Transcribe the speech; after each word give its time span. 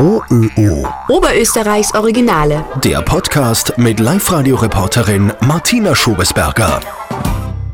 OÖO. 0.00 0.86
Oberösterreichs 1.08 1.92
Originale. 1.92 2.64
Der 2.84 3.02
Podcast 3.02 3.76
mit 3.78 3.98
Live-Radio-Reporterin 3.98 5.32
Martina 5.40 5.92
Schobesberger. 5.96 6.80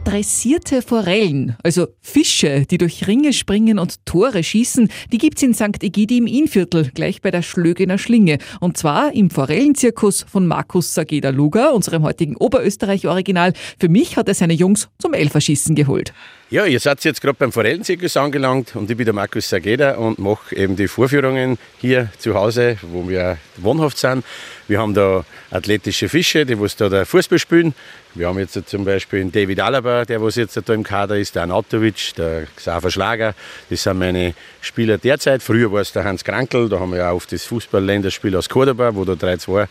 Dressierte 0.05 0.81
Forellen, 0.81 1.55
also 1.63 1.89
Fische, 2.01 2.65
die 2.65 2.79
durch 2.79 3.07
Ringe 3.07 3.35
springen 3.35 3.79
und 3.79 4.07
Tore 4.07 4.43
schießen, 4.43 4.89
die 5.13 5.19
gibt's 5.19 5.43
in 5.43 5.53
St. 5.53 5.83
Egidi 5.83 6.17
im 6.17 6.27
Innviertel, 6.27 6.91
gleich 6.95 7.21
bei 7.21 7.31
der 7.31 7.43
Schlögener 7.43 7.99
Schlinge. 7.99 8.39
Und 8.59 8.79
zwar 8.79 9.13
im 9.13 9.29
Forellenzirkus 9.29 10.25
von 10.27 10.47
Markus 10.47 10.95
Sageda 10.95 11.29
Luger, 11.29 11.75
unserem 11.75 12.05
heutigen 12.05 12.37
Oberösterreich-Original. 12.37 13.53
Für 13.79 13.91
mich 13.91 14.17
hat 14.17 14.29
er 14.29 14.35
seine 14.35 14.55
Jungs 14.55 14.89
zum 14.99 15.13
Elferschießen 15.13 15.75
geholt. 15.75 16.15
Ja, 16.55 16.67
ihr 16.67 16.79
seid 16.79 17.03
jetzt 17.03 17.21
gerade 17.21 17.35
beim 17.37 17.51
Forellenzirkus 17.51 18.17
angelangt 18.17 18.77
und 18.77 18.89
ich 18.89 18.97
bin 18.97 19.07
der 19.07 19.13
Markus 19.13 19.49
Sageda 19.49 19.97
und 19.97 20.21
mache 20.21 20.55
eben 20.55 20.77
die 20.77 20.87
Vorführungen 20.87 21.59
hier 21.81 22.11
zu 22.17 22.35
Hause, 22.35 22.79
wo 22.81 23.09
wir 23.09 23.39
wohnhaft 23.57 23.99
sind. 23.99 24.25
Wir 24.69 24.79
haben 24.79 24.95
da 24.95 25.25
athletische 25.51 26.09
Fische, 26.09 26.47
die 26.47 26.61
was 26.61 26.77
da 26.77 27.05
Fußball 27.05 27.41
spielen. 27.41 27.75
Wir 28.15 28.29
haben 28.29 28.39
jetzt 28.39 28.57
zum 28.69 28.85
Beispiel 28.85 29.19
den 29.19 29.33
David 29.33 29.59
Alaba, 29.59 30.05
der 30.05 30.23
was 30.23 30.37
jetzt 30.37 30.57
da 30.65 30.73
im 30.73 30.85
Kader 30.85 31.19
ist, 31.19 31.35
der 31.35 31.43
Anatovic, 31.43 32.15
der 32.17 32.47
Xaver 32.55 32.93
Schlager. 32.93 33.35
Das 33.69 33.83
sind 33.83 33.99
meine 33.99 34.35
Spieler 34.61 34.97
derzeit. 34.97 35.43
Früher 35.43 35.73
war 35.73 35.81
es 35.81 35.93
der 35.93 36.05
Hans 36.05 36.23
Krankel, 36.23 36.69
da 36.69 36.79
haben 36.79 36.93
wir 36.93 36.99
ja 36.99 37.11
auf 37.11 37.27
das 37.27 37.43
Fußball-Länderspiel 37.47 38.37
aus 38.37 38.49
Cordoba, 38.49 38.95
wo 38.95 39.05
der 39.05 39.17
3-2 39.17 39.67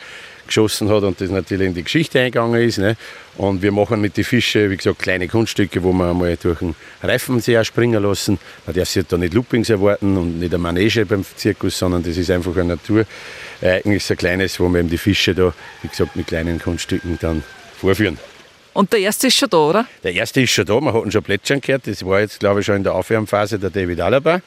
geschossen 0.47 0.89
hat 0.89 1.03
und 1.03 1.21
das 1.21 1.29
natürlich 1.29 1.67
in 1.67 1.75
die 1.75 1.83
Geschichte 1.83 2.19
eingegangen 2.19 2.61
ist. 2.61 2.77
Ne? 2.77 2.97
Und 3.35 3.63
wir 3.63 3.71
machen 3.71 3.99
mit 3.99 4.15
den 4.15 4.23
Fischen, 4.23 4.69
wie 4.69 4.77
gesagt, 4.77 4.99
kleine 4.99 5.27
Kunststücke, 5.27 5.81
wo 5.81 5.91
wir 5.91 6.11
einmal 6.11 6.37
durch 6.37 6.59
den 6.59 6.75
Reifen 7.01 7.39
sehr 7.39 7.65
springen 7.65 8.01
lassen. 8.03 8.37
Man 8.65 8.75
darf 8.75 8.89
sich 8.89 9.07
da 9.07 9.17
nicht 9.17 9.33
Loopings 9.33 9.69
erwarten 9.69 10.15
und 10.17 10.39
nicht 10.39 10.53
eine 10.53 10.61
Manege 10.61 11.05
beim 11.05 11.25
Zirkus, 11.35 11.79
sondern 11.79 12.03
das 12.03 12.15
ist 12.15 12.29
einfach 12.29 12.55
ein 12.57 12.67
Naturereignis, 12.67 14.11
ein 14.11 14.17
kleines, 14.17 14.59
wo 14.59 14.69
wir 14.69 14.79
eben 14.79 14.89
die 14.89 14.99
Fische 14.99 15.33
da, 15.33 15.51
wie 15.81 15.87
gesagt, 15.87 16.15
mit 16.15 16.27
kleinen 16.27 16.59
Kunststücken 16.59 17.17
dann 17.19 17.43
vorführen. 17.75 18.19
Und 18.73 18.91
der 18.91 18.99
erste 18.99 19.27
ist 19.27 19.37
schon 19.37 19.49
da, 19.49 19.57
oder? 19.57 19.85
Der 20.03 20.13
erste 20.13 20.41
ist 20.41 20.51
schon 20.51 20.65
da, 20.65 20.79
wir 20.79 20.93
hatten 20.93 21.11
schon 21.11 21.23
plätschern 21.23 21.61
gehört. 21.61 21.87
Das 21.87 22.05
war 22.05 22.19
jetzt, 22.19 22.39
glaube 22.39 22.59
ich, 22.59 22.65
schon 22.65 22.77
in 22.77 22.83
der 22.83 22.93
Aufwärmphase 22.93 23.57
der 23.57 23.69
David 23.69 23.99
Alaba. 23.99 24.41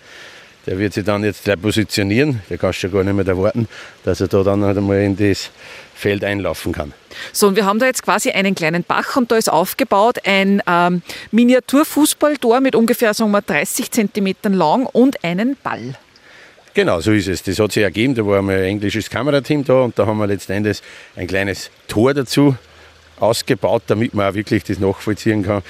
Der 0.67 0.78
wird 0.78 0.95
sich 0.95 1.05
dann 1.05 1.23
jetzt 1.23 1.45
gleich 1.45 1.61
positionieren. 1.61 2.43
Der 2.50 2.59
kannst 2.59 2.81
schon 2.81 2.91
gar 2.91 3.05
nicht 3.05 3.15
mehr 3.15 3.27
erwarten, 3.27 3.69
dass 4.05 4.21
er 4.21 4.27
da 4.27 4.43
dann 4.43 4.65
halt 4.65 4.77
einmal 4.77 5.00
in 5.00 5.17
das 5.17 5.50
Feld 5.97 6.22
einlaufen 6.22 6.72
kann. 6.72 6.92
So, 7.33 7.48
und 7.48 7.56
wir 7.56 7.64
haben 7.64 7.78
da 7.78 7.86
jetzt 7.86 8.02
quasi 8.02 8.30
einen 8.30 8.55
kleinen 8.55 8.84
Bach 8.84 9.16
und 9.16 9.33
da 9.33 9.36
ist 9.36 9.50
aufgebaut 9.50 10.19
ein 10.25 10.62
ähm, 10.66 11.03
Miniaturfußballtor 11.30 12.61
mit 12.61 12.75
ungefähr 12.75 13.14
sagen 13.14 13.30
wir, 13.30 13.41
30 13.41 13.91
cm 13.91 14.34
lang 14.53 14.86
und 14.86 15.25
einen 15.25 15.56
Ball. 15.62 15.94
Genau, 16.75 17.00
so 17.00 17.12
ist 17.12 17.28
es. 17.28 17.42
Das 17.42 17.58
hat 17.58 17.72
sich 17.72 17.83
ergeben. 17.83 18.14
Da 18.14 18.27
war 18.27 18.38
einmal 18.38 18.58
ein 18.58 18.64
englisches 18.64 19.08
Kamerateam 19.08 19.64
da 19.64 19.80
und 19.80 19.98
da 19.98 20.05
haben 20.05 20.19
wir 20.19 20.27
letztendlich 20.27 20.83
ein 21.16 21.27
kleines 21.27 21.70
Tor 21.88 22.12
dazu 22.12 22.55
ausgebaut, 23.19 23.84
damit 23.86 24.12
man 24.12 24.31
auch 24.31 24.34
wirklich 24.34 24.62
das 24.64 24.78
nachvollziehen 24.78 25.42
kann. 25.42 25.62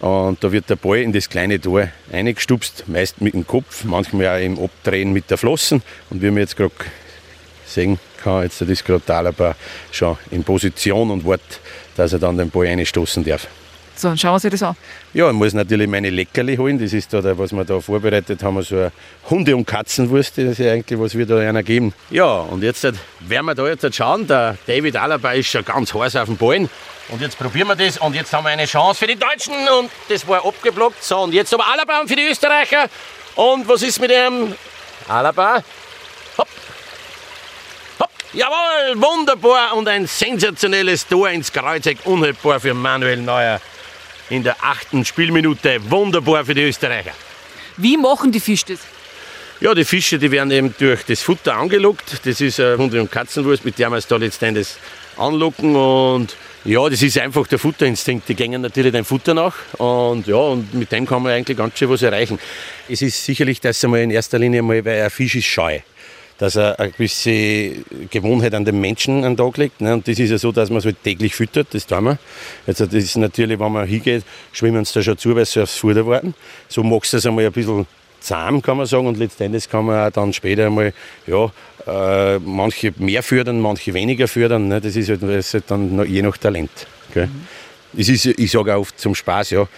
Und 0.00 0.42
da 0.42 0.52
wird 0.52 0.70
der 0.70 0.76
Ball 0.76 0.98
in 0.98 1.12
das 1.12 1.28
kleine 1.28 1.60
Tor 1.60 1.88
eingestupst, 2.10 2.84
meist 2.88 3.20
mit 3.20 3.34
dem 3.34 3.46
Kopf, 3.46 3.84
manchmal 3.84 4.28
auch 4.28 4.42
im 4.42 4.58
Abdrehen 4.58 5.12
mit 5.12 5.30
der 5.30 5.36
Flossen. 5.36 5.82
Und 6.08 6.22
wie 6.22 6.30
man 6.30 6.38
jetzt 6.38 6.56
gerade 6.56 6.72
sehen 7.66 7.98
kann, 8.24 8.42
jetzt 8.42 8.60
ist 8.60 8.84
gerade 8.84 9.02
der 9.06 9.16
Alaba 9.16 9.54
schon 9.92 10.16
in 10.30 10.42
Position 10.42 11.10
und 11.10 11.24
wartet, 11.24 11.60
dass 11.96 12.12
er 12.12 12.18
dann 12.18 12.36
den 12.36 12.50
Ball 12.50 12.66
einstoßen 12.66 13.24
darf. 13.24 13.46
So, 13.96 14.08
dann 14.08 14.18
schauen 14.18 14.30
wir 14.42 14.50
uns 14.50 14.60
das 14.60 14.62
an. 14.64 14.76
Ja, 15.12 15.28
ich 15.28 15.34
muss 15.34 15.54
natürlich 15.54 15.88
meine 15.88 16.10
Leckerli 16.10 16.56
holen. 16.56 16.80
Das 16.80 16.92
ist 16.92 17.12
da, 17.12 17.38
was 17.38 17.52
wir 17.52 17.64
da 17.64 17.78
vorbereitet 17.78 18.42
haben, 18.42 18.60
so 18.62 18.74
eine 18.74 18.92
Hunde- 19.30 19.54
und 19.54 19.66
Katzenwurst, 19.66 20.36
das 20.36 20.44
ist 20.44 20.58
ja 20.58 20.72
eigentlich, 20.72 20.98
was 20.98 21.16
wir 21.16 21.26
da 21.26 21.38
einer 21.38 21.62
geben. 21.62 21.94
Ja, 22.10 22.40
und 22.40 22.64
jetzt 22.64 22.82
werden 22.82 23.46
wir 23.46 23.54
da 23.54 23.68
jetzt 23.68 23.94
schauen. 23.94 24.26
Der 24.26 24.56
David 24.66 24.96
Alaba 24.96 25.32
ist 25.32 25.46
schon 25.46 25.64
ganz 25.64 25.94
heiß 25.94 26.16
auf 26.16 26.26
dem 26.26 26.36
Ballen. 26.36 26.68
Und 27.08 27.20
jetzt 27.20 27.38
probieren 27.38 27.68
wir 27.68 27.76
das 27.76 27.98
und 27.98 28.14
jetzt 28.14 28.32
haben 28.32 28.44
wir 28.44 28.50
eine 28.50 28.64
Chance 28.64 28.98
für 28.98 29.06
die 29.06 29.16
Deutschen 29.16 29.54
und 29.78 29.90
das 30.08 30.26
war 30.26 30.44
abgeblockt. 30.44 31.04
So, 31.04 31.18
und 31.20 31.32
jetzt 31.32 31.54
aber 31.54 31.64
Alaba 31.70 32.02
für 32.06 32.16
die 32.16 32.26
Österreicher. 32.26 32.86
Und 33.36 33.68
was 33.68 33.82
ist 33.82 34.00
mit 34.00 34.10
dem 34.10 34.54
Alaba? 35.06 35.62
Hopp. 36.38 36.48
Jawohl, 38.34 39.00
wunderbar 39.00 39.76
und 39.76 39.86
ein 39.86 40.08
sensationelles 40.08 41.06
Tor 41.06 41.30
ins 41.30 41.52
Kreuzeck, 41.52 41.98
unhaltbar 42.04 42.58
für 42.58 42.74
Manuel 42.74 43.18
Neuer 43.18 43.60
in 44.28 44.42
der 44.42 44.56
achten 44.60 45.04
Spielminute. 45.04 45.78
Wunderbar 45.88 46.44
für 46.44 46.52
die 46.52 46.62
Österreicher. 46.62 47.12
Wie 47.76 47.96
machen 47.96 48.32
die 48.32 48.40
Fische 48.40 48.64
das? 48.70 48.80
Ja, 49.60 49.72
die 49.72 49.84
Fische, 49.84 50.18
die 50.18 50.32
werden 50.32 50.50
eben 50.50 50.74
durch 50.76 51.04
das 51.04 51.22
Futter 51.22 51.54
angelockt. 51.54 52.26
Das 52.26 52.40
ist 52.40 52.58
eine 52.58 52.76
Hunde- 52.76 53.00
und 53.00 53.12
Katzenwurst, 53.12 53.64
mit 53.64 53.78
der 53.78 53.90
wir 53.90 53.98
es 53.98 54.08
da 54.08 54.16
letztendlich 54.16 54.66
anlocken. 55.16 55.76
Und 55.76 56.34
ja, 56.64 56.88
das 56.88 57.02
ist 57.02 57.16
einfach 57.18 57.46
der 57.46 57.60
Futterinstinkt. 57.60 58.28
Die 58.28 58.34
gehen 58.34 58.60
natürlich 58.60 58.90
dem 58.90 59.04
Futter 59.04 59.34
nach. 59.34 59.54
Und 59.78 60.26
ja, 60.26 60.34
und 60.34 60.74
mit 60.74 60.90
dem 60.90 61.06
kann 61.06 61.22
man 61.22 61.30
eigentlich 61.30 61.56
ganz 61.56 61.78
schön 61.78 61.88
was 61.88 62.02
erreichen. 62.02 62.40
Es 62.88 63.00
ist 63.00 63.24
sicherlich, 63.24 63.60
dass 63.60 63.84
einmal 63.84 64.00
in 64.00 64.10
erster 64.10 64.40
Linie 64.40 64.62
mal, 64.62 64.84
weil 64.84 65.02
ein 65.02 65.10
Fisch 65.10 65.36
ist 65.36 65.46
scheu 65.46 65.78
dass 66.38 66.56
er 66.56 66.78
eine 66.80 66.90
gewisse 66.90 67.84
Gewohnheit 68.10 68.54
an 68.54 68.64
den 68.64 68.80
Menschen 68.80 69.24
an 69.24 69.36
den 69.36 69.36
Tag 69.36 69.56
legt. 69.56 69.80
Ne? 69.80 69.94
Und 69.94 70.08
das 70.08 70.18
ist 70.18 70.30
ja 70.30 70.38
so, 70.38 70.52
dass 70.52 70.68
man 70.68 70.78
es 70.78 70.84
halt 70.84 71.02
täglich 71.02 71.34
füttert, 71.34 71.68
das 71.72 71.86
tun 71.86 72.04
wir. 72.04 72.18
Also 72.66 72.86
das 72.86 72.94
ist 72.94 73.16
natürlich, 73.16 73.58
wenn 73.58 73.72
man 73.72 73.86
hingeht, 73.86 74.24
schwimmen 74.52 74.84
sie 74.84 74.94
da 74.94 75.02
schon 75.02 75.18
zu, 75.18 75.36
weil 75.36 75.44
sie 75.44 75.62
aufs 75.62 75.76
Futter 75.76 76.06
warten. 76.06 76.34
So 76.68 76.82
machst 76.82 77.12
du 77.12 77.18
es 77.18 77.26
einmal 77.26 77.46
ein 77.46 77.52
bisschen 77.52 77.86
zahm, 78.20 78.62
kann 78.62 78.78
man 78.78 78.86
sagen, 78.86 79.06
und 79.06 79.18
letztendlich 79.18 79.68
kann 79.68 79.84
man 79.84 80.08
auch 80.08 80.10
dann 80.10 80.32
später 80.32 80.66
einmal, 80.66 80.92
ja, 81.26 81.52
äh, 81.86 82.38
manche 82.38 82.92
mehr 82.96 83.22
fördern, 83.22 83.60
manche 83.60 83.92
weniger 83.92 84.26
fördern. 84.26 84.68
Ne? 84.68 84.80
Das 84.80 84.96
ist 84.96 85.08
halt, 85.10 85.22
das 85.22 85.46
ist 85.46 85.54
halt 85.54 85.64
dann 85.68 86.04
je 86.10 86.22
nach 86.22 86.36
Talent. 86.38 86.70
Gell? 87.12 87.26
Mhm. 87.26 87.46
Das 87.92 88.08
ist, 88.08 88.26
ich 88.26 88.50
sage 88.50 88.74
auch 88.74 88.80
oft 88.80 88.98
zum 88.98 89.14
Spaß, 89.14 89.50
ja, 89.50 89.68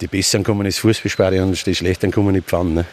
die 0.00 0.08
Besseren 0.08 0.44
kommen 0.44 0.66
ins 0.66 0.78
Fußballstadion 0.78 1.48
und 1.48 1.66
die 1.66 1.74
Schlechteren 1.74 2.10
kommen 2.10 2.30
in 2.30 2.34
die 2.36 2.42
Pfanne. 2.42 2.70
Ne? 2.70 2.84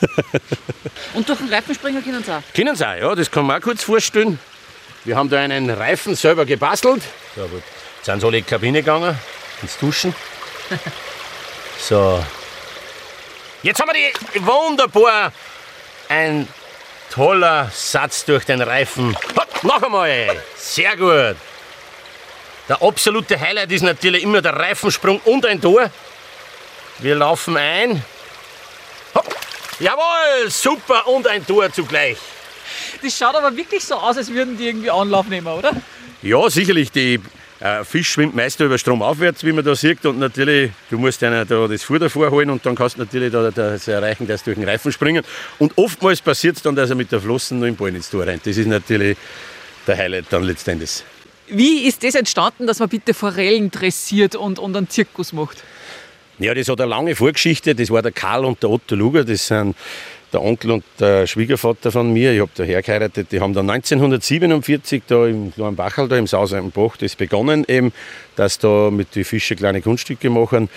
und 1.14 1.28
durch 1.28 1.38
den 1.38 1.52
Reifenspringer 1.52 2.02
können 2.02 2.22
sie 2.24 2.32
auch? 2.32 2.42
Können 2.54 2.76
sie 2.76 2.86
auch, 2.86 2.96
ja, 2.96 3.14
das 3.14 3.30
kann 3.30 3.46
man 3.46 3.58
auch 3.58 3.64
kurz 3.64 3.82
vorstellen. 3.82 4.38
Wir 5.04 5.16
haben 5.16 5.30
da 5.30 5.38
einen 5.38 5.70
Reifen 5.70 6.14
selber 6.14 6.44
gebastelt. 6.44 7.02
So, 7.34 7.42
gut. 7.42 7.62
Jetzt 7.96 8.06
sind 8.06 8.20
sie 8.20 8.26
alle 8.26 8.38
in 8.38 8.44
die 8.44 8.50
Kabine 8.50 8.80
gegangen, 8.80 9.18
ins 9.62 9.78
Duschen. 9.78 10.14
So. 11.80 12.22
Jetzt 13.62 13.80
haben 13.80 13.90
wir 13.90 14.12
die 14.34 14.44
wunderbar. 14.44 15.32
Ein 16.08 16.46
toller 17.10 17.70
Satz 17.72 18.24
durch 18.24 18.44
den 18.44 18.60
Reifen. 18.60 19.16
Hopp, 19.36 19.64
noch 19.64 19.82
einmal. 19.82 20.42
Sehr 20.56 20.96
gut. 20.96 21.36
Der 22.68 22.82
absolute 22.82 23.40
Highlight 23.40 23.72
ist 23.72 23.82
natürlich 23.82 24.22
immer 24.22 24.42
der 24.42 24.54
Reifensprung 24.54 25.20
und 25.24 25.44
ein 25.46 25.60
Tor. 25.60 25.90
Wir 26.98 27.14
laufen 27.14 27.56
ein. 27.56 28.04
Jawohl, 29.80 30.50
super 30.50 31.08
und 31.08 31.26
ein 31.26 31.46
Tor 31.46 31.72
zugleich. 31.72 32.18
Das 33.02 33.16
schaut 33.16 33.34
aber 33.34 33.56
wirklich 33.56 33.82
so 33.82 33.94
aus, 33.94 34.18
als 34.18 34.30
würden 34.30 34.58
die 34.58 34.66
irgendwie 34.66 34.90
Anlauf 34.90 35.26
nehmen, 35.26 35.46
oder? 35.46 35.72
Ja, 36.20 36.50
sicherlich. 36.50 36.92
Die 36.92 37.18
äh, 37.60 37.82
Fisch 37.84 38.10
schwimmt 38.10 38.36
meist 38.36 38.60
über 38.60 38.76
Strom 38.76 39.00
aufwärts, 39.00 39.42
wie 39.42 39.52
man 39.52 39.64
da 39.64 39.74
sieht. 39.74 40.04
Und 40.04 40.18
natürlich, 40.18 40.70
du 40.90 40.98
musst 40.98 41.22
einer 41.22 41.46
da 41.46 41.66
das 41.66 41.82
Futter 41.82 42.10
vorholen 42.10 42.50
und 42.50 42.64
dann 42.66 42.74
kannst 42.74 42.96
du 42.96 43.00
natürlich 43.00 43.32
da, 43.32 43.50
das 43.50 43.88
erreichen, 43.88 44.26
dass 44.26 44.44
durch 44.44 44.56
den 44.56 44.68
Reifen 44.68 44.92
springen. 44.92 45.24
Und 45.58 45.72
oftmals 45.76 46.20
passiert 46.20 46.56
es 46.56 46.62
dann, 46.62 46.76
dass 46.76 46.90
er 46.90 46.96
mit 46.96 47.10
der 47.10 47.20
Flossen 47.22 47.58
nur 47.58 47.68
im 47.68 47.76
Ball 47.76 47.94
ins 47.94 48.10
Tor 48.10 48.26
rennt. 48.26 48.46
Das 48.46 48.58
ist 48.58 48.66
natürlich 48.66 49.16
der 49.86 49.96
Highlight 49.96 50.26
dann 50.28 50.42
letztendlich. 50.42 51.02
Wie 51.48 51.84
ist 51.86 52.04
das 52.04 52.14
entstanden, 52.14 52.66
dass 52.66 52.80
man 52.80 52.90
bitte 52.90 53.14
Forellen 53.14 53.70
dressiert 53.70 54.36
und, 54.36 54.58
und 54.58 54.76
einen 54.76 54.90
Zirkus 54.90 55.32
macht? 55.32 55.64
Ja, 56.40 56.54
das 56.54 56.70
hat 56.70 56.80
eine 56.80 56.88
lange 56.88 57.14
Vorgeschichte. 57.14 57.74
Das 57.74 57.90
war 57.90 58.00
der 58.00 58.12
Karl 58.12 58.46
und 58.46 58.62
der 58.62 58.70
Otto 58.70 58.94
Luger. 58.94 59.24
Das 59.24 59.46
sind 59.46 59.76
der 60.32 60.40
Onkel 60.40 60.70
und 60.70 60.84
der 60.98 61.26
Schwiegervater 61.26 61.92
von 61.92 62.10
mir. 62.14 62.32
Ich 62.32 62.40
habe 62.40 62.50
da 62.54 62.64
hergeheiratet. 62.64 63.30
Die 63.30 63.40
haben 63.40 63.52
dann 63.52 63.68
1947 63.68 65.02
da 65.06 65.26
im 65.26 65.52
kleinen 65.52 65.76
Bachel, 65.76 66.08
da 66.08 66.16
im 66.16 66.26
Saus 66.26 66.54
am 66.54 66.70
Bach, 66.70 66.96
das 66.96 67.14
begonnen, 67.14 67.66
eben, 67.68 67.92
dass 68.36 68.58
da 68.58 68.90
mit 68.90 69.14
den 69.14 69.24
Fischen 69.24 69.58
kleine 69.58 69.82
Kunststücke 69.82 70.30
machen. 70.30 70.70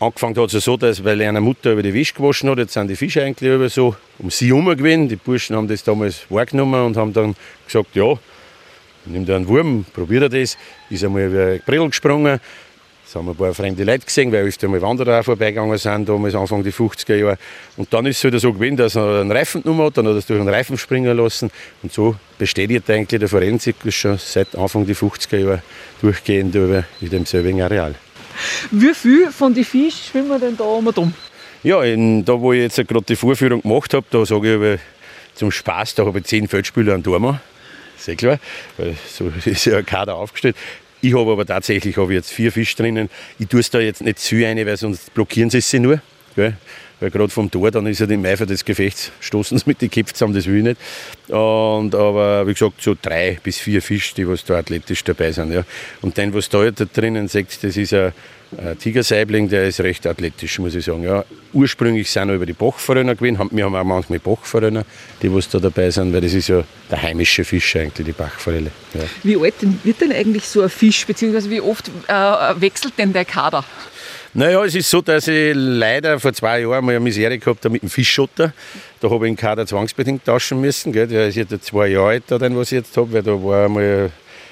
Angefangen 0.00 0.36
hat 0.36 0.52
es 0.52 0.62
so, 0.62 0.76
dass, 0.76 1.02
weil 1.02 1.22
eine 1.22 1.40
Mutter 1.40 1.72
über 1.72 1.82
die 1.82 1.94
Wäsche 1.94 2.12
gewaschen 2.12 2.50
hat, 2.50 2.58
jetzt 2.58 2.74
sind 2.74 2.88
die 2.88 2.96
Fische 2.96 3.22
eigentlich 3.22 3.50
über 3.50 3.70
so 3.70 3.96
um 4.18 4.28
sie 4.28 4.48
herum 4.48 4.66
gewesen. 4.76 5.08
Die 5.08 5.16
Burschen 5.16 5.56
haben 5.56 5.66
das 5.66 5.82
damals 5.82 6.26
wahrgenommen 6.28 6.84
und 6.84 6.98
haben 6.98 7.14
dann 7.14 7.34
gesagt, 7.64 7.96
ja, 7.96 8.18
nimm 9.06 9.24
dir 9.24 9.36
einen 9.36 9.48
Wurm, 9.48 9.86
probier 9.94 10.28
das. 10.28 10.58
Ist 10.90 11.04
einmal 11.04 11.22
über 11.22 11.56
Brill 11.64 11.88
gesprungen, 11.88 12.38
es 13.08 13.14
haben 13.14 13.28
ein 13.28 13.36
paar 13.36 13.54
fremde 13.54 13.84
Leute 13.84 14.04
gesehen, 14.04 14.32
weil 14.32 14.46
öfter 14.46 14.66
mal 14.66 14.82
Wanderer 14.82 15.22
vorbeigegangen 15.22 15.78
sind, 15.78 16.08
damals 16.08 16.34
Anfang 16.34 16.64
der 16.64 16.72
50er 16.72 17.14
Jahre. 17.14 17.38
Und 17.76 17.92
dann 17.92 18.04
ist 18.06 18.18
es 18.18 18.24
wieder 18.24 18.40
so 18.40 18.52
gewesen, 18.52 18.76
dass 18.76 18.96
er 18.96 19.20
einen 19.20 19.30
Reifen 19.30 19.62
genommen 19.62 19.86
hat, 19.86 19.96
dann 19.96 20.06
hat 20.06 20.14
er 20.14 20.18
es 20.18 20.26
durch 20.26 20.40
einen 20.40 20.48
Reifen 20.48 20.76
springen 20.76 21.16
lassen. 21.16 21.50
Und 21.84 21.92
so 21.92 22.16
bestätigt 22.36 22.90
eigentlich 22.90 23.20
der 23.20 23.28
Forellenzirkus 23.28 23.94
schon 23.94 24.18
seit 24.18 24.56
Anfang 24.56 24.86
der 24.86 24.96
50er 24.96 25.36
Jahre 25.36 25.62
durchgehend 26.00 26.54
über 26.56 26.84
in 27.00 27.10
dem 27.10 27.24
selben 27.26 27.60
Areal. 27.60 27.94
Wie 28.72 28.92
viel 28.92 29.30
von 29.30 29.54
den 29.54 29.64
Fischen 29.64 30.02
schwimmen 30.10 30.40
denn 30.40 30.56
da 30.56 30.64
um 30.64 30.88
und 30.88 30.98
um? 30.98 31.14
Ja, 31.62 31.84
in, 31.84 32.24
da 32.24 32.40
wo 32.40 32.52
ich 32.52 32.62
jetzt 32.62 32.76
gerade 32.76 33.02
die 33.02 33.16
Vorführung 33.16 33.62
gemacht 33.62 33.94
habe, 33.94 34.04
da 34.10 34.26
sage 34.26 34.48
ich 34.48 34.54
über 34.56 34.78
zum 35.34 35.52
Spaß, 35.52 35.94
da 35.94 36.04
habe 36.04 36.18
ich 36.18 36.24
zehn 36.24 36.48
Feldspieler 36.48 36.94
an 36.94 37.04
Dorma. 37.04 37.40
Sehr 37.96 38.16
klar, 38.16 38.38
weil 38.76 38.96
so 39.08 39.32
ist 39.44 39.64
ja 39.64 39.78
ein 39.78 39.86
Kader 39.86 40.16
aufgestellt. 40.16 40.56
Ich 41.06 41.14
habe 41.14 41.30
aber 41.30 41.46
tatsächlich 41.46 41.96
habe 41.98 42.14
jetzt 42.14 42.32
vier 42.32 42.50
Fische 42.50 42.76
drinnen. 42.76 43.08
Ich 43.38 43.46
tue 43.46 43.60
es 43.60 43.70
da 43.70 43.78
jetzt 43.78 44.02
nicht 44.02 44.18
zu 44.18 44.42
rein, 44.42 44.56
weil 44.66 44.76
sonst 44.76 45.14
blockieren 45.14 45.50
sie 45.50 45.60
sie 45.60 45.78
nur. 45.78 46.00
Gell? 46.34 46.56
Weil 46.98 47.10
gerade 47.10 47.28
vom 47.28 47.50
Tor, 47.50 47.70
dann 47.70 47.86
ist 47.86 48.00
ja 48.00 48.06
im 48.06 48.24
Eifer 48.24 48.46
des 48.46 48.64
Gefechts, 48.64 49.12
stoßen 49.20 49.58
sie 49.58 49.64
mit 49.66 49.82
den 49.82 49.90
Köpfen 49.90 50.14
zusammen, 50.14 50.34
das 50.34 50.46
will 50.46 50.58
ich 50.58 50.64
nicht. 50.64 50.80
Und, 51.28 51.94
aber 51.94 52.46
wie 52.46 52.54
gesagt, 52.54 52.80
so 52.80 52.96
drei 53.00 53.38
bis 53.42 53.58
vier 53.58 53.82
Fische, 53.82 54.14
die 54.14 54.26
was 54.26 54.44
da 54.44 54.58
athletisch 54.58 55.04
dabei 55.04 55.30
sind. 55.32 55.52
Ja. 55.52 55.64
Und 56.00 56.16
dann, 56.16 56.32
was 56.32 56.48
da, 56.48 56.70
da 56.70 56.84
drinnen 56.86 57.28
sagt, 57.28 57.62
das 57.62 57.76
ist 57.76 57.92
ein, 57.92 58.12
ein 58.56 58.78
Tigersaibling, 58.78 59.48
der 59.48 59.66
ist 59.66 59.80
recht 59.80 60.06
athletisch, 60.06 60.58
muss 60.58 60.74
ich 60.74 60.86
sagen. 60.86 61.02
Ja. 61.02 61.24
Ursprünglich 61.52 62.10
sind 62.10 62.28
wir 62.28 62.36
über 62.36 62.46
die 62.46 62.54
Bachforellen 62.54 63.14
gewesen, 63.14 63.46
wir 63.50 63.64
haben 63.64 63.74
auch 63.74 63.84
manchmal 63.84 64.18
Bachforellen, 64.18 64.84
die 65.20 65.34
was 65.34 65.50
da 65.50 65.58
dabei 65.58 65.90
sind, 65.90 66.14
weil 66.14 66.22
das 66.22 66.32
ist 66.32 66.48
ja 66.48 66.64
der 66.90 67.02
heimische 67.02 67.44
Fisch 67.44 67.76
eigentlich, 67.76 68.06
die 68.06 68.12
Bachforelle. 68.12 68.70
Ja. 68.94 69.00
Wie 69.22 69.36
alt 69.36 69.54
wird 69.84 70.00
denn 70.00 70.12
eigentlich 70.12 70.48
so 70.48 70.62
ein 70.62 70.70
Fisch, 70.70 71.06
beziehungsweise 71.06 71.50
wie 71.50 71.60
oft 71.60 71.90
äh, 72.08 72.12
wechselt 72.60 72.94
denn 72.96 73.12
der 73.12 73.26
Kader? 73.26 73.64
Naja, 74.38 74.62
es 74.66 74.74
ist 74.74 74.90
so, 74.90 75.00
dass 75.00 75.28
ich 75.28 75.54
leider 75.54 76.20
vor 76.20 76.30
zwei 76.34 76.60
Jahren 76.60 76.84
mal 76.84 76.90
eine 76.90 77.00
Misere 77.00 77.38
gehabt 77.38 77.64
habe 77.64 77.72
mit 77.72 77.80
dem 77.80 77.88
Fischschotter. 77.88 78.52
Da 79.00 79.08
habe 79.08 79.26
ich 79.26 79.30
den 79.30 79.36
Kader 79.36 79.66
zwangsbedingt 79.66 80.26
tauschen 80.26 80.60
müssen. 80.60 80.92
Gell. 80.92 81.06
Der 81.06 81.28
ist 81.28 81.36
jetzt 81.36 81.64
zwei 81.64 81.86
Jahre 81.86 82.12
älter, 82.12 82.38
den, 82.38 82.54
was 82.54 82.70
ich 82.70 82.76
jetzt 82.76 82.94
habe, 82.98 83.14
weil 83.14 83.22
da 83.22 83.32
war 83.42 83.64
einmal 83.64 84.10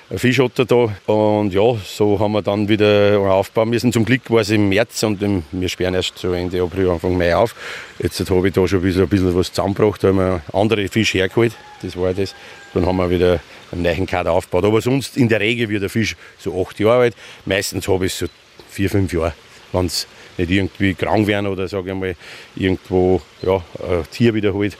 ein 0.08 0.18
Fischotter 0.18 0.64
da. 0.64 0.88
Und 1.12 1.52
ja, 1.52 1.76
so 1.84 2.18
haben 2.18 2.32
wir 2.32 2.40
dann 2.40 2.66
wieder 2.66 3.18
aufbauen 3.18 3.68
müssen. 3.68 3.92
Zum 3.92 4.06
Glück 4.06 4.22
war 4.30 4.40
es 4.40 4.48
im 4.48 4.70
März 4.70 5.02
und 5.02 5.20
wir 5.52 5.68
sperren 5.68 5.92
erst 5.92 6.16
so 6.16 6.32
Ende 6.32 6.62
April, 6.62 6.88
Anfang 6.88 7.18
Mai 7.18 7.36
auf. 7.36 7.54
Jetzt 7.98 8.18
habe 8.30 8.48
ich 8.48 8.54
da 8.54 8.66
schon 8.66 8.78
ein 8.78 8.84
bisschen, 8.84 9.02
ein 9.02 9.08
bisschen 9.10 9.36
was 9.36 9.52
zusammengebracht, 9.52 10.02
da 10.02 10.08
haben 10.08 10.16
wir 10.16 10.40
andere 10.54 10.88
Fische 10.88 11.18
hergeholt. 11.18 11.52
Das 11.82 11.94
war 11.94 12.14
das. 12.14 12.34
Dann 12.72 12.86
haben 12.86 12.96
wir 12.96 13.10
wieder 13.10 13.38
einen 13.70 13.82
neuen 13.82 14.06
Kader 14.06 14.32
aufgebaut. 14.32 14.64
Aber 14.64 14.80
sonst 14.80 15.18
in 15.18 15.28
der 15.28 15.40
Regel 15.40 15.68
wird 15.68 15.82
der 15.82 15.90
Fisch 15.90 16.16
so 16.38 16.58
acht 16.58 16.80
Jahre 16.80 17.02
alt. 17.02 17.16
Meistens 17.44 17.86
habe 17.86 18.06
ich 18.06 18.14
so 18.14 18.28
vier, 18.70 18.88
fünf 18.88 19.12
Jahre 19.12 19.34
wenn 19.74 19.86
es 19.86 20.06
nicht 20.38 20.50
irgendwie 20.50 20.94
krank 20.94 21.26
werden 21.26 21.46
oder 21.46 21.68
sage 21.68 21.90
ich 21.90 21.96
mal, 21.96 22.16
irgendwo 22.56 23.20
ja, 23.42 23.56
ein 23.56 24.04
Tier 24.10 24.34
wiederholt, 24.34 24.76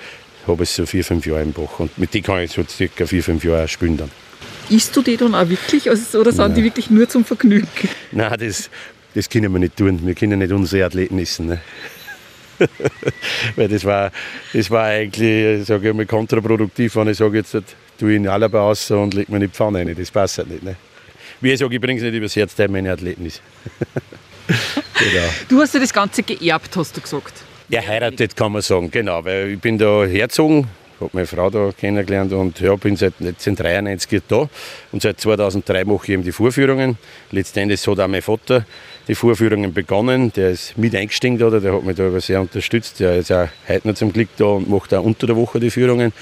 habe 0.46 0.62
ich 0.62 0.70
so 0.70 0.87
vier, 0.87 1.05
fünf 1.05 1.26
Jahre 1.26 1.43
im 1.43 1.52
Bach. 1.52 1.79
Und 1.79 1.96
mit 1.99 2.12
denen 2.14 2.25
kann 2.25 2.41
ich 2.41 2.52
so 2.52 2.62
circa 2.64 3.06
vier, 3.06 3.23
fünf 3.23 3.44
Jahre 3.44 3.69
spielen 3.69 3.96
dann. 3.96 4.11
Isst 4.70 4.96
du 4.96 5.02
die 5.02 5.17
dann 5.17 5.35
auch 5.35 5.49
wirklich 5.49 5.91
also, 5.91 6.20
oder 6.20 6.32
sind 6.32 6.46
Nein. 6.46 6.55
die 6.55 6.64
wirklich 6.64 6.91
nur 6.91 7.08
zum 7.08 7.25
Vergnügen? 7.25 7.69
Nein, 8.12 8.35
das, 8.38 8.70
das 9.14 9.29
können 9.29 9.52
wir 9.52 9.58
nicht 9.58 9.76
tun. 9.76 10.00
Wir 10.05 10.14
können 10.14 10.38
nicht 10.38 10.52
unsere 10.52 10.87
Athleten 10.87 11.19
essen. 11.19 11.46
Ne? 11.46 11.61
Weil 13.56 13.69
das 13.69 13.85
war, 13.85 14.11
das 14.52 14.70
war 14.70 14.85
eigentlich, 14.85 15.67
sage 15.67 15.88
ich 15.88 15.94
mal, 15.94 16.06
kontraproduktiv, 16.06 16.96
wenn 16.96 17.08
ich 17.08 17.19
sage, 17.19 17.38
jetzt 17.38 17.52
tue 17.99 18.12
ich 18.12 18.17
ihn 18.17 18.29
alle 18.29 18.52
aus 18.52 18.91
und 18.91 19.14
lege 19.14 19.31
mir 19.31 19.38
in 19.38 19.43
die 19.43 19.49
Pfanne 19.49 19.81
rein. 19.81 19.94
Das 19.96 20.11
passt 20.11 20.38
halt 20.38 20.50
nicht. 20.50 20.62
Ne? 20.62 20.76
Wie 21.41 21.52
ich 21.52 21.58
sage, 21.58 21.75
ich 21.75 21.81
bringe 21.81 21.99
es 21.99 22.05
nicht 22.05 22.14
übers 22.14 22.37
Herz, 22.37 22.55
der 22.55 22.70
meine 22.70 22.93
Athleten 22.93 23.26
ist. 23.26 23.43
genau. 24.99 25.29
Du 25.49 25.61
hast 25.61 25.75
ja 25.75 25.81
das 25.81 25.93
Ganze 25.93 26.23
geerbt, 26.23 26.76
hast 26.76 26.96
du 26.96 27.00
gesagt. 27.00 27.43
Ja, 27.69 27.81
heiratet 27.81 28.37
kann 28.37 28.52
man 28.52 28.62
sagen, 28.62 28.91
genau. 28.91 29.25
Weil 29.25 29.52
ich 29.52 29.61
bin 29.61 29.79
da 29.79 30.05
herzogen, 30.05 30.69
habe 31.00 31.11
meine 31.12 31.26
Frau 31.26 31.50
da 31.50 31.70
kennengelernt 31.73 32.32
und 32.32 32.61
ja, 32.61 32.75
bin 32.76 32.96
seit 32.96 33.14
1993 33.20 34.23
da. 34.29 34.49
Und 34.93 35.02
seit 35.02 35.20
2003 35.20 35.85
mache 35.85 36.05
ich 36.05 36.11
eben 36.11 36.23
die 36.23 36.32
Vorführungen. 36.32 36.99
Letztendlich 37.31 37.87
hat 37.87 38.00
auch 38.00 38.08
mein 38.08 38.23
Vater 38.23 38.67
die 39.09 39.15
Vorführungen 39.15 39.73
begonnen. 39.73 40.33
Der 40.33 40.51
ist 40.51 40.77
mit 40.79 40.95
eingestiegen 40.95 41.39
da, 41.39 41.51
der 41.51 41.75
hat 41.75 41.85
mich 41.85 41.97
da 41.97 42.21
sehr 42.21 42.41
unterstützt. 42.41 43.01
Der 43.01 43.17
ist 43.17 43.31
auch 43.33 43.49
heute 43.69 43.89
noch 43.89 43.95
zum 43.95 44.12
Glück 44.12 44.29
da 44.37 44.47
und 44.47 44.69
macht 44.69 44.95
auch 44.95 45.05
unter 45.05 45.27
der 45.27 45.37
Woche 45.37 45.61
die 45.61 45.71
Führungen. 45.71 46.12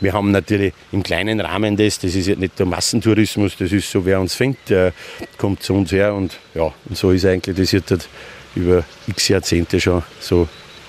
Wir 0.00 0.12
haben 0.12 0.30
natürlich 0.30 0.72
im 0.92 1.02
kleinen 1.02 1.40
Rahmen 1.40 1.76
das, 1.76 1.98
das 1.98 2.14
ist 2.14 2.26
jetzt 2.26 2.38
nicht 2.38 2.58
der 2.58 2.66
Massentourismus, 2.66 3.56
das 3.58 3.70
ist 3.70 3.90
so, 3.90 4.04
wer 4.06 4.20
uns 4.20 4.34
findet, 4.34 4.70
der 4.70 4.92
kommt 5.36 5.62
zu 5.62 5.74
uns 5.74 5.92
her 5.92 6.14
und 6.14 6.38
ja, 6.54 6.72
und 6.88 6.96
so 6.96 7.10
ist 7.10 7.26
eigentlich 7.26 7.56
das 7.56 7.72
jetzt 7.72 7.90
halt 7.90 8.08
über 8.54 8.84
x 9.06 9.28
Jahrzehnte 9.28 9.78
schon 9.78 10.02
so 10.20 10.48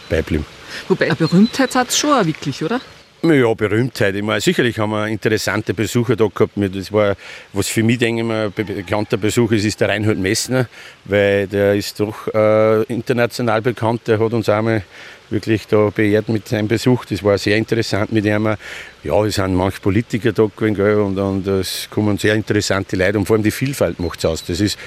beiblieben. 0.09 0.45
Wobei 0.87 1.07
eine 1.07 1.15
Berühmtheit 1.15 1.75
hat 1.75 1.89
es 1.89 1.97
schon 1.97 2.25
wirklich, 2.25 2.63
oder? 2.63 2.79
Ja, 3.23 3.53
Berühmtheit. 3.53 4.15
Ich 4.15 4.23
meine, 4.23 4.41
sicherlich 4.41 4.79
haben 4.79 4.89
wir 4.89 5.07
interessante 5.07 5.75
Besucher 5.75 6.15
da 6.15 6.25
gehabt. 6.25 6.53
Das 6.55 6.91
war, 6.91 7.15
was 7.53 7.67
für 7.67 7.83
mich, 7.83 7.99
denke 7.99 8.21
ich 8.21 8.27
mal, 8.27 8.49
bekannter 8.49 9.17
Besuch 9.17 9.51
ist, 9.51 9.63
ist 9.63 9.79
der 9.79 9.89
Reinhold 9.89 10.17
Messner, 10.17 10.67
weil 11.05 11.45
der 11.45 11.75
ist 11.75 11.99
doch 11.99 12.27
äh, 12.33 12.81
international 12.85 13.61
bekannt. 13.61 14.07
Der 14.07 14.17
hat 14.19 14.33
uns 14.33 14.49
einmal 14.49 14.81
wirklich 15.29 15.67
da 15.67 15.91
beehrt 15.91 16.29
mit 16.29 16.47
seinem 16.47 16.67
Besuch. 16.67 17.05
Das 17.05 17.23
war 17.23 17.37
sehr 17.37 17.57
interessant 17.57 18.11
mit 18.11 18.25
ihm. 18.25 18.55
Ja, 19.03 19.23
es 19.23 19.35
sind 19.35 19.53
manche 19.53 19.81
Politiker 19.81 20.31
da 20.31 20.45
gewesen, 20.45 20.73
gell, 20.73 20.95
und, 20.95 21.19
und 21.19 21.45
es 21.45 21.87
kommen 21.91 22.17
sehr 22.17 22.33
interessante 22.33 22.95
Leute 22.95 23.19
und 23.19 23.27
vor 23.27 23.35
allem 23.35 23.43
die 23.43 23.51
Vielfalt 23.51 23.99
macht 23.99 24.17
es 24.17 24.25
aus. 24.25 24.43
Das 24.43 24.59
ist, 24.59 24.79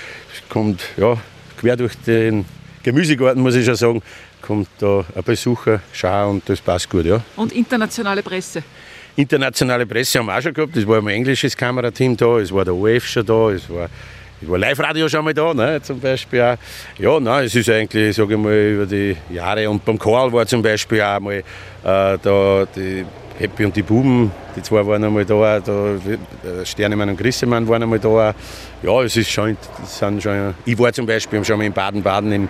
kommt 0.48 0.82
ja, 0.96 1.16
quer 1.60 1.76
durch 1.76 1.94
den 2.04 2.46
Gemüsegarten, 2.82 3.40
muss 3.40 3.54
ich 3.54 3.64
schon 3.64 3.76
sagen, 3.76 4.02
kommt 4.44 4.69
da 4.79 5.05
ein 5.14 5.23
Besucher, 5.23 5.81
schau 5.93 6.31
und 6.31 6.49
das 6.49 6.61
passt 6.61 6.91
gut, 6.91 7.06
ja. 7.06 7.20
Und 7.37 7.52
internationale 7.52 8.23
Presse? 8.23 8.62
Internationale 9.17 9.87
Presse 9.87 10.19
haben 10.19 10.26
wir 10.26 10.37
auch 10.37 10.43
schon 10.43 10.52
gehabt. 10.52 10.76
Es 10.76 10.87
war 10.87 10.99
ein 10.99 11.08
englisches 11.08 11.56
Kamerateam 11.56 12.17
da, 12.17 12.38
es 12.38 12.52
war 12.52 12.64
der 12.64 12.75
OF 12.75 13.06
schon 13.06 13.25
da, 13.25 13.50
es 13.50 13.69
war, 13.70 13.88
es 14.43 14.49
war 14.49 14.58
Live-Radio 14.58 15.08
schon 15.08 15.25
mal 15.25 15.32
da, 15.32 15.55
ne, 15.55 15.81
zum 15.82 16.00
Beispiel 16.00 16.43
auch. 16.43 16.56
Ja, 16.99 17.20
nein, 17.20 17.44
es 17.44 17.55
ist 17.55 17.70
eigentlich, 17.70 18.14
sage 18.14 18.35
ich 18.35 18.41
mal, 18.41 18.52
über 18.52 18.87
die 18.87 19.17
Jahre. 19.31 19.70
Und 19.70 19.85
beim 19.85 19.99
Karl 19.99 20.32
war 20.32 20.47
zum 20.47 20.62
Beispiel 20.62 21.00
auch 21.00 21.20
mal 21.20 21.35
äh, 21.35 21.43
da 21.82 22.67
die 22.76 23.05
Happy 23.38 23.64
und 23.64 23.75
die 23.75 23.82
Buben, 23.82 24.31
die 24.55 24.62
zwei 24.62 24.87
waren 24.87 25.02
einmal 25.02 25.25
da, 25.25 25.58
da 25.58 25.97
Sternemann 26.64 27.08
und 27.08 27.19
Grissemann 27.19 27.67
waren 27.67 27.82
einmal 27.82 27.99
da. 27.99 28.35
Ja, 28.82 29.02
es 29.02 29.17
ist 29.17 29.31
schon, 29.31 29.56
sind 29.85 30.23
schon, 30.23 30.55
ich 30.64 30.79
war 30.79 30.93
zum 30.93 31.06
Beispiel 31.06 31.44
schon 31.44 31.58
mal 31.58 31.64
in 31.64 31.73
Baden-Baden 31.73 32.32
im 32.32 32.49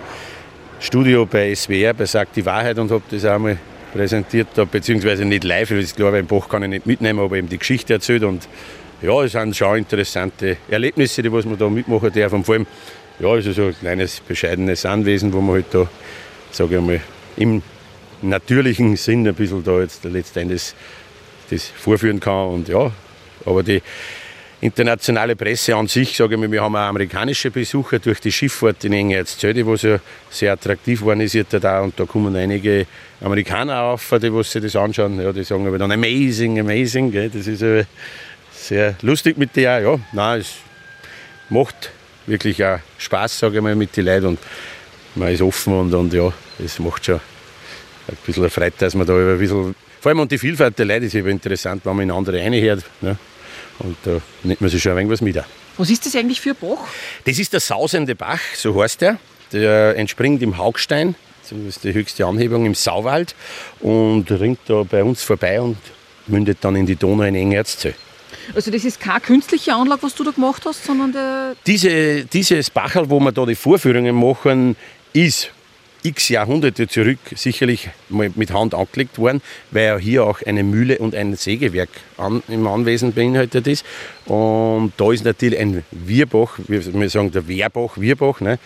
Studio 0.85 1.25
bei 1.25 1.55
SWR, 1.55 1.95
bei 1.95 2.05
Sagt 2.05 2.35
die 2.35 2.45
Wahrheit 2.45 2.77
und 2.77 2.91
habe 2.91 3.01
das 3.09 3.25
auch 3.25 3.39
mal 3.39 3.57
präsentiert, 3.91 4.49
da, 4.53 4.65
beziehungsweise 4.65 5.25
nicht 5.25 5.43
live, 5.43 5.71
weil 5.71 5.79
ist 5.79 5.95
klar, 5.95 6.11
beim 6.11 6.27
Bach 6.27 6.47
kann 6.47 6.61
ich 6.61 6.69
nicht 6.69 6.85
mitnehmen, 6.85 7.19
aber 7.19 7.37
eben 7.37 7.49
die 7.49 7.57
Geschichte 7.57 7.93
erzählt 7.93 8.23
und 8.23 8.47
ja, 9.01 9.23
es 9.23 9.31
sind 9.31 9.57
schon 9.57 9.79
interessante 9.79 10.57
Erlebnisse, 10.69 11.23
die 11.23 11.31
was 11.31 11.45
man 11.45 11.57
da 11.57 11.69
mitmachen 11.69 12.13
darf 12.13 12.33
und 12.33 12.45
vor 12.45 12.53
allem, 12.53 12.67
ja, 13.19 13.35
es 13.35 13.47
ist 13.47 13.55
so 13.55 13.63
ein 13.63 13.75
kleines, 13.79 14.19
bescheidenes 14.19 14.85
Anwesen, 14.85 15.33
wo 15.33 15.41
man 15.41 15.55
halt 15.55 15.65
da, 15.71 15.89
sage 16.51 16.75
ich 16.75 16.81
mal, 16.81 17.01
im 17.35 17.63
natürlichen 18.21 18.95
Sinn 18.95 19.27
ein 19.27 19.33
bisschen 19.33 19.63
da 19.63 19.79
jetzt 19.79 20.03
letztendlich 20.03 20.75
das 21.49 21.65
vorführen 21.65 22.19
kann 22.19 22.49
und 22.49 22.67
ja, 22.67 22.91
aber 23.43 23.63
die 23.63 23.81
internationale 24.65 25.35
Presse 25.35 25.75
an 25.75 25.87
sich, 25.87 26.17
sage 26.17 26.35
ich 26.35 26.41
mal, 26.41 26.51
wir 26.51 26.61
haben 26.61 26.75
auch 26.75 26.79
amerikanische 26.79 27.51
Besucher 27.51 27.99
durch 27.99 28.19
die 28.19 28.31
Schifffahrt 28.31 28.83
in 28.83 28.93
Engertszelde, 28.93 29.65
wo 29.65 29.75
ja 29.75 29.99
sehr 30.29 30.53
attraktiv 30.53 31.01
organisiert 31.01 31.47
da 31.51 31.81
und 31.81 31.99
da 31.99 32.05
kommen 32.05 32.35
einige 32.35 32.87
Amerikaner 33.21 33.81
auf, 33.81 34.13
die 34.21 34.43
sich 34.43 34.61
das 34.61 34.75
anschauen, 34.75 35.21
ja, 35.21 35.31
die 35.31 35.43
sagen 35.43 35.67
aber 35.67 35.77
dann 35.77 35.91
amazing, 35.91 36.59
amazing, 36.59 37.11
gell? 37.11 37.29
das 37.29 37.47
ist 37.47 37.61
äh, 37.61 37.85
sehr 38.51 38.95
lustig 39.01 39.37
mit 39.37 39.55
der, 39.55 39.79
ja, 39.79 39.99
nein, 40.11 40.41
es 40.41 40.55
macht 41.49 41.91
wirklich 42.25 42.63
auch 42.63 42.79
Spaß, 42.97 43.39
sage 43.39 43.57
ich 43.57 43.61
mal, 43.61 43.75
mit 43.75 43.95
den 43.95 44.05
Leuten 44.05 44.25
und 44.25 44.39
man 45.15 45.29
ist 45.29 45.41
offen 45.41 45.73
und, 45.73 45.93
und 45.93 46.13
ja, 46.13 46.33
es 46.63 46.79
macht 46.79 47.05
schon 47.05 47.19
ein 48.07 48.17
bisschen 48.25 48.49
Freude, 48.49 48.73
dass 48.79 48.95
man 48.95 49.05
da 49.05 49.13
ein 49.13 49.37
bisschen, 49.37 49.75
vor 50.01 50.09
allem 50.09 50.19
und 50.19 50.31
die 50.31 50.37
Vielfalt 50.37 50.77
der 50.79 50.85
Leute 50.85 51.05
ist 51.05 51.15
eben 51.15 51.29
interessant, 51.29 51.85
wenn 51.85 51.95
man 51.95 52.03
in 52.03 52.11
andere 52.11 52.39
reinhört. 52.39 52.83
Ne? 53.01 53.17
Und 53.79 53.97
da 54.03 54.21
nimmt 54.43 54.61
man 54.61 54.69
sich 54.69 54.81
schon 54.81 54.93
ein 54.93 54.97
wenig 54.97 55.11
was 55.11 55.21
mit. 55.21 55.41
Was 55.77 55.89
ist 55.89 56.05
das 56.05 56.15
eigentlich 56.15 56.39
für 56.39 56.51
ein 56.51 56.55
Bach? 56.59 56.87
Das 57.25 57.37
ist 57.37 57.53
der 57.53 57.59
Sausende 57.59 58.15
Bach, 58.15 58.39
so 58.55 58.81
heißt 58.81 59.01
der. 59.01 59.17
Der 59.51 59.97
entspringt 59.97 60.41
im 60.41 60.57
Haugstein, 60.57 61.15
das 61.41 61.51
ist 61.51 61.83
die 61.83 61.93
höchste 61.93 62.25
Anhebung 62.25 62.65
im 62.65 62.73
Sauwald 62.73 63.35
und 63.79 64.29
ringt 64.31 64.59
da 64.67 64.83
bei 64.83 65.03
uns 65.03 65.21
vorbei 65.21 65.61
und 65.61 65.77
mündet 66.27 66.59
dann 66.61 66.75
in 66.75 66.85
die 66.85 66.95
Donau 66.95 67.23
in 67.23 67.35
Engerzell. 67.35 67.93
Also 68.53 68.71
das 68.71 68.85
ist 68.85 68.99
keine 68.99 69.21
künstliche 69.21 69.73
Anlage, 69.73 70.03
was 70.03 70.15
du 70.15 70.23
da 70.23 70.31
gemacht 70.31 70.63
hast, 70.65 70.85
sondern 70.85 71.11
der... 71.11 71.55
Diese, 71.65 72.25
dieses 72.25 72.69
Bachel, 72.69 73.09
wo 73.09 73.19
wir 73.19 73.31
da 73.31 73.45
die 73.45 73.55
Vorführungen 73.55 74.15
machen, 74.15 74.75
ist 75.13 75.51
x 76.05 76.29
Jahrhunderte 76.29 76.87
zurück 76.87 77.19
sicherlich 77.35 77.89
mal 78.09 78.31
mit 78.35 78.53
Hand 78.53 78.73
angelegt 78.73 79.17
worden, 79.17 79.41
weil 79.71 79.85
ja 79.85 79.97
hier 79.97 80.23
auch 80.25 80.41
eine 80.45 80.63
Mühle 80.63 80.99
und 80.99 81.15
ein 81.15 81.35
Sägewerk 81.35 81.89
an, 82.17 82.43
im 82.47 82.67
Anwesen 82.67 83.13
beinhaltet 83.13 83.67
ist. 83.67 83.85
Und 84.25 84.93
da 84.97 85.11
ist 85.11 85.25
natürlich 85.25 85.59
ein 85.59 85.83
Wirbach, 85.91 86.59
wir 86.67 86.81
sagen 87.09 87.31
der 87.31 87.47
Wehrbach, 87.47 87.97
Wirbach, 87.97 88.39
ne, 88.39 88.59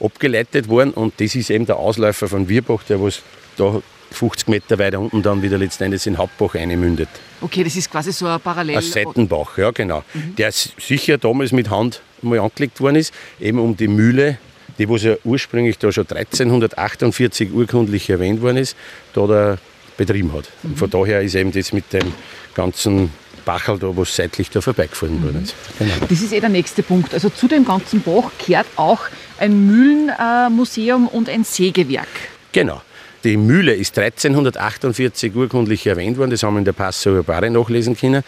abgeleitet 0.00 0.68
worden 0.68 0.90
und 0.90 1.14
das 1.20 1.34
ist 1.34 1.50
eben 1.50 1.66
der 1.66 1.76
Ausläufer 1.76 2.28
von 2.28 2.48
Wirbach, 2.48 2.82
der 2.84 3.00
was 3.00 3.22
da 3.56 3.80
50 4.12 4.48
Meter 4.48 4.78
weiter 4.78 5.00
unten 5.00 5.22
dann 5.22 5.42
wieder 5.42 5.58
letztendlich 5.58 6.06
in 6.06 6.14
den 6.14 6.18
Hauptbach 6.18 6.54
einmündet. 6.54 7.08
Okay, 7.40 7.64
das 7.64 7.76
ist 7.76 7.90
quasi 7.90 8.12
so 8.12 8.26
ein 8.26 8.40
Parallel... 8.40 8.76
Ein 8.76 8.82
Seitenbach, 8.82 9.58
ja 9.58 9.70
genau. 9.70 10.02
Mhm. 10.14 10.36
Der 10.36 10.52
sicher 10.52 11.18
damals 11.18 11.52
mit 11.52 11.70
Hand 11.70 12.00
mal 12.22 12.38
angelegt 12.38 12.80
worden 12.80 12.96
ist, 12.96 13.12
eben 13.40 13.58
um 13.58 13.76
die 13.76 13.88
Mühle 13.88 14.38
die 14.78 14.88
was 14.88 15.02
ja 15.02 15.16
ursprünglich 15.24 15.78
da 15.78 15.90
schon 15.92 16.06
1348 16.08 17.52
urkundlich 17.52 18.10
erwähnt 18.10 18.42
worden 18.42 18.58
ist, 18.58 18.76
da 19.14 19.26
der 19.26 19.58
betrieben 19.96 20.32
hat. 20.32 20.44
Und 20.62 20.78
von 20.78 20.90
daher 20.90 21.22
ist 21.22 21.34
eben 21.34 21.52
das 21.52 21.72
mit 21.72 21.92
dem 21.92 22.12
ganzen 22.54 23.10
Bachel 23.44 23.78
da, 23.78 23.96
was 23.96 24.14
seitlich 24.14 24.50
da 24.50 24.60
vorbeigefahren 24.60 25.22
wurde. 25.22 25.42
Genau. 25.78 25.94
Das 26.08 26.20
ist 26.20 26.32
eh 26.32 26.40
der 26.40 26.48
nächste 26.48 26.82
Punkt. 26.82 27.14
Also 27.14 27.30
zu 27.30 27.48
dem 27.48 27.64
ganzen 27.64 28.02
Bach 28.02 28.30
gehört 28.44 28.66
auch 28.76 29.00
ein 29.38 29.66
Mühlenmuseum 29.66 31.08
und 31.08 31.28
ein 31.28 31.44
Sägewerk. 31.44 32.08
Genau. 32.52 32.82
Die 33.24 33.36
Mühle 33.36 33.74
ist 33.74 33.98
1348 33.98 35.34
urkundlich 35.34 35.86
erwähnt 35.86 36.18
worden, 36.18 36.30
das 36.30 36.42
haben 36.42 36.54
wir 36.54 36.58
in 36.58 36.64
der 36.64 36.72
Passauer 36.72 37.22
Barre 37.22 37.50
nachlesen 37.50 37.96
können, 37.96 38.22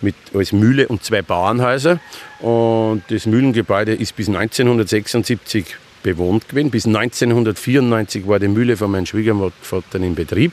mit, 0.00 0.14
als 0.32 0.52
Mühle 0.52 0.88
und 0.88 1.02
zwei 1.02 1.22
Bauernhäuser. 1.22 1.98
Und 2.40 3.02
das 3.08 3.26
Mühlengebäude 3.26 3.94
ist 3.94 4.14
bis 4.16 4.28
1976 4.28 5.76
bewohnt 6.02 6.48
gewesen. 6.48 6.70
Bis 6.70 6.86
1994 6.86 8.26
war 8.26 8.38
die 8.38 8.48
Mühle 8.48 8.76
von 8.76 8.90
meinem 8.90 9.06
Schwiegervater 9.06 9.98
in 9.98 10.14
Betrieb. 10.14 10.52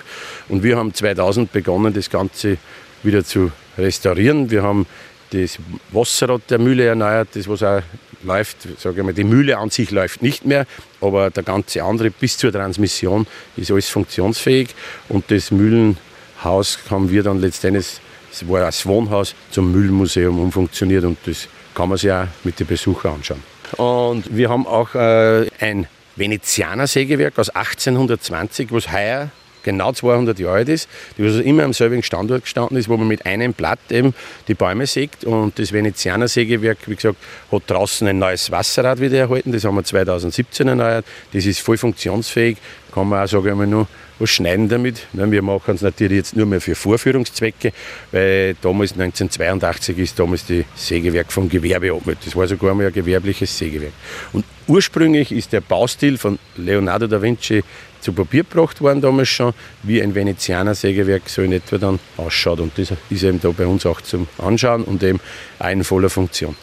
Und 0.50 0.64
wir 0.64 0.78
haben 0.78 0.94
2000 0.94 1.52
begonnen, 1.52 1.94
das 1.94 2.10
Ganze 2.10 2.58
wieder 3.04 3.24
zu 3.24 3.52
restaurieren. 3.78 4.50
Wir 4.50 4.64
haben 4.64 4.86
das 5.32 5.58
Wasserrad 5.92 6.42
der 6.50 6.60
Mühle 6.60 6.86
erneuert, 6.86 7.30
das 7.34 7.48
was 7.48 7.64
auch 7.64 7.82
läuft. 8.24 8.68
Sage 8.80 9.00
ich 9.00 9.06
mal, 9.06 9.14
die 9.14 9.24
Mühle 9.24 9.58
an 9.58 9.70
sich 9.70 9.92
läuft 9.92 10.22
nicht 10.22 10.46
mehr, 10.46 10.66
aber 11.02 11.30
der 11.30 11.44
ganze 11.44 11.84
andere 11.84 12.10
bis 12.10 12.38
zur 12.38 12.52
Transmission 12.52 13.28
ist 13.56 13.72
alles 13.72 13.90
funktionsfähig. 13.90 14.70
Und 15.10 15.30
das 15.32 15.52
Mühlenhaus 15.52 16.80
haben 16.90 17.10
wir 17.10 17.24
dann 17.24 17.40
letztendlich, 17.40 18.00
es 18.32 18.48
war 18.48 18.66
als 18.66 18.86
Wohnhaus, 18.86 19.36
zum 19.52 19.72
Mühlenmuseum 19.72 20.40
umfunktioniert 20.40 21.04
und 21.06 21.18
das 21.25 21.48
kann 21.74 21.90
man 21.90 21.98
sich 21.98 22.12
auch 22.12 22.28
mit 22.44 22.60
den 22.60 22.68
Besuchern 22.68 23.16
anschauen. 23.16 23.54
Und 23.77 24.36
wir 24.36 24.50
haben 24.50 24.67
auch 24.67 24.95
äh, 24.95 25.48
ein 25.60 25.88
Venezianer 26.15 26.88
Sägewerk 26.88 27.38
aus 27.38 27.50
1820, 27.50 28.72
was 28.72 28.91
heuer 28.91 29.29
genau 29.65 29.91
200 29.91 30.39
Jahre 30.39 30.57
alt 30.57 30.69
ist, 30.69 30.88
die 31.17 31.24
also 31.24 31.41
immer 31.41 31.63
am 31.63 31.74
selben 31.74 32.03
Standort 32.03 32.43
gestanden 32.43 32.77
ist, 32.77 32.88
wo 32.88 32.95
man 32.95 33.07
mit 33.07 33.25
einem 33.25 33.53
Blatt 33.53 33.79
eben 33.89 34.13
die 34.48 34.53
Bäume 34.53 34.86
sägt. 34.86 35.25
Und 35.25 35.60
das 35.60 35.74
Venezianer 35.74 36.27
Sägewerk, 36.27 36.77
wie 36.86 36.95
gesagt, 36.95 37.17
hat 37.51 37.63
draußen 37.67 38.07
ein 38.07 38.19
neues 38.19 38.51
Wasserrad 38.51 39.01
wieder 39.01 39.17
erhalten. 39.17 39.51
Das 39.51 39.65
haben 39.65 39.75
wir 39.75 39.84
2017 39.84 40.67
erneuert. 40.67 41.05
Das 41.34 41.45
ist 41.45 41.60
voll 41.60 41.77
funktionsfähig. 41.77 42.57
Kann 42.93 43.10
man 43.10 43.24
auch, 43.24 43.27
sage 43.27 43.50
ich 43.50 43.55
mal, 43.55 43.67
nur 43.67 43.88
was 44.19 44.29
schneiden 44.29 44.69
damit. 44.69 45.07
Wir 45.13 45.41
machen 45.41 45.75
es 45.75 45.81
natürlich 45.81 46.17
jetzt 46.17 46.36
nur 46.36 46.45
mehr 46.45 46.62
für 46.62 46.75
Vorführungszwecke, 46.75 47.74
weil 48.12 48.55
damals 48.62 48.93
1982 48.93 49.98
ist 49.98 50.19
damals 50.19 50.45
das 50.48 50.65
Sägewerk 50.75 51.31
vom 51.31 51.50
Gewerbe 51.50 51.91
abgemeldet. 51.91 52.25
Das 52.25 52.36
war 52.36 52.48
sogar 52.48 52.74
mal 52.74 52.88
ein 52.88 52.93
gewerbliches 52.93 53.57
Sägewerk. 53.57 53.93
Und 54.34 54.45
ursprünglich 54.67 55.31
ist 55.31 55.53
der 55.53 55.62
Baustil 55.62 56.17
von 56.17 56.39
Leonardo 56.55 57.07
da 57.07 57.22
Vinci 57.22 57.63
zu 58.00 58.13
Papier 58.13 58.43
gebracht 58.43 58.81
worden 58.81 59.01
damals 59.01 59.29
schon, 59.29 59.53
wie 59.84 60.01
ein 60.01 60.13
Venezianer 60.13 60.75
Sägewerk 60.75 61.27
so 61.27 61.41
in 61.41 61.51
etwa 61.51 61.77
dann 61.77 62.00
ausschaut. 62.17 62.60
Und 62.60 62.77
das 62.77 62.93
ist 63.10 63.24
eben 63.24 63.41
da 63.41 63.50
bei 63.50 63.65
uns 63.65 63.86
auch 63.86 64.00
zum 64.01 64.27
Anschauen 64.38 64.84
und 64.84 65.03
eben 65.03 65.19
auch 65.60 65.69
in 65.69 65.84
voller 65.84 66.10
Funktion. 66.10 66.55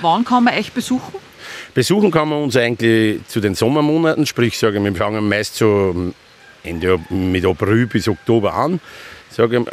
Wann 0.00 0.24
kann 0.24 0.44
man 0.44 0.54
euch 0.54 0.72
besuchen? 0.72 1.14
Besuchen 1.74 2.10
kann 2.10 2.28
man 2.28 2.42
uns 2.42 2.56
eigentlich 2.56 3.20
zu 3.28 3.40
den 3.40 3.54
Sommermonaten, 3.54 4.26
sprich, 4.26 4.58
sagen 4.58 4.82
wir, 4.84 4.94
fangen 4.94 5.28
meist 5.28 5.56
so 5.56 6.12
Ende 6.66 6.98
mit 7.10 7.44
April 7.44 7.86
bis 7.86 8.08
Oktober 8.08 8.54
an. 8.54 8.80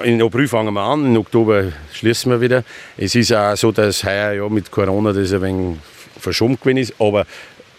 in 0.04 0.22
April 0.22 0.48
fangen 0.48 0.74
wir 0.74 0.82
an, 0.82 1.06
in 1.06 1.18
Oktober 1.18 1.72
schließen 1.94 2.32
wir 2.32 2.42
wieder. 2.42 2.64
Es 2.98 3.16
ist 3.16 3.34
auch 3.34 3.56
so, 3.56 3.72
dass 3.72 4.04
heuer 4.04 4.34
ja 4.34 4.50
mit 4.50 4.72
Corona 4.72 5.14
das 5.14 5.34
ein 5.34 5.42
wenig 5.42 5.78
verschoben 6.20 6.60
gewesen 6.60 6.78
ist, 6.78 6.94
aber 7.00 7.26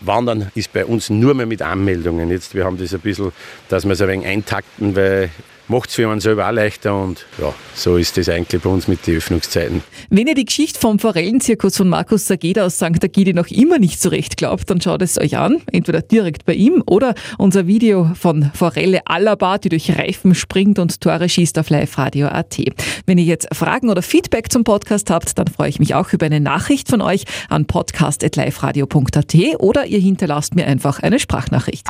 Wandern 0.00 0.50
ist 0.54 0.73
bei 0.73 0.85
uns 0.85 1.11
nur 1.11 1.35
mehr 1.35 1.47
mit 1.47 1.62
Anmeldungen. 1.62 2.30
Jetzt, 2.30 2.54
wir 2.54 2.64
haben 2.64 2.76
das 2.78 2.92
ein 2.92 3.00
bisschen, 3.00 3.33
dass 3.68 3.85
wir 3.85 3.92
es 3.92 4.02
ein 4.02 4.09
wenig 4.09 4.26
eintakten, 4.26 4.97
weil 4.97 5.30
macht 5.68 5.88
es 5.88 5.94
für 5.97 6.09
einen 6.09 6.21
selber 6.21 6.49
auch 6.49 6.52
leichter 6.52 7.00
und 7.00 7.26
ja, 7.40 7.54
so 7.75 7.97
ist 7.97 8.16
das 8.16 8.28
eigentlich 8.28 8.61
bei 8.62 8.68
uns 8.68 8.88
mit 8.88 9.06
den 9.06 9.16
Öffnungszeiten. 9.16 9.83
Wenn 10.11 10.26
ihr 10.26 10.35
die 10.35 10.44
Geschichte 10.44 10.78
vom 10.78 10.99
Forellenzirkus 10.99 11.76
von 11.76 11.88
Markus 11.88 12.26
Sageda 12.26 12.66
aus 12.66 12.76
St. 12.76 13.02
Agidi 13.02 13.33
noch 13.33 13.49
immer 13.49 13.78
nicht 13.78 14.00
so 14.00 14.09
recht 14.11 14.37
glaubt, 14.37 14.68
dann 14.71 14.80
schaut 14.80 15.02
es 15.02 15.18
euch 15.18 15.37
an, 15.37 15.62
entweder 15.73 16.02
direkt 16.02 16.44
bei 16.44 16.54
ihm 16.54 16.83
oder 16.87 17.14
unser 17.38 17.66
Video 17.66 18.11
von 18.14 18.50
Forelle 18.54 19.00
Alaba, 19.06 19.59
die 19.59 19.71
durch 19.71 19.97
Reifen 19.97 20.35
springt 20.35 20.78
und 20.78 21.00
Tore 21.00 21.28
schießt 21.28 21.59
auf 21.59 21.71
liveradio.at. 21.71 22.59
Wenn 23.06 23.18
ihr 23.18 23.25
jetzt 23.25 23.49
Fragen 23.54 23.90
oder 23.90 24.02
Feedback 24.02 24.52
zum 24.52 24.64
Podcast 24.64 25.11
habt, 25.11 25.38
dann 25.38 25.47
freue 25.49 25.68
ich 25.68 25.78
mich 25.78 25.94
auch 25.94 26.12
über 26.12 26.26
eine 26.26 26.40
Nachricht 26.40 26.88
von 26.88 27.00
euch 27.00 27.25
an 27.49 27.66
podcast.liveradio.at 27.66 29.35
oder 29.59 29.87
ihr 29.87 29.99
hinterlasst 30.00 30.54
mir 30.54 30.66
einfach 30.66 31.00
eine 31.00 31.18
Sprachnachricht. 31.18 31.87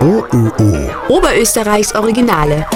OÖO. 0.00 0.90
Oberösterreichs 1.08 1.94
Originale. 1.94 2.66